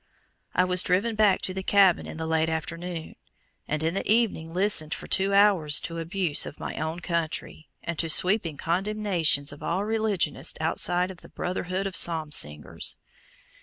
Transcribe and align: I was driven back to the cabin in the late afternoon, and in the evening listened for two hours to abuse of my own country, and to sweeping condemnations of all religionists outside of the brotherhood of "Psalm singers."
I 0.55 0.63
was 0.63 0.81
driven 0.81 1.13
back 1.13 1.43
to 1.43 1.53
the 1.53 1.61
cabin 1.61 2.07
in 2.07 2.17
the 2.17 2.25
late 2.25 2.49
afternoon, 2.49 3.13
and 3.67 3.83
in 3.83 3.93
the 3.93 4.11
evening 4.11 4.51
listened 4.51 4.95
for 4.95 5.05
two 5.05 5.31
hours 5.31 5.79
to 5.81 5.99
abuse 5.99 6.47
of 6.47 6.59
my 6.59 6.73
own 6.79 7.01
country, 7.01 7.69
and 7.83 7.99
to 7.99 8.09
sweeping 8.09 8.57
condemnations 8.57 9.51
of 9.51 9.61
all 9.61 9.85
religionists 9.85 10.57
outside 10.59 11.11
of 11.11 11.17
the 11.21 11.29
brotherhood 11.29 11.85
of 11.85 11.95
"Psalm 11.95 12.31
singers." 12.31 12.97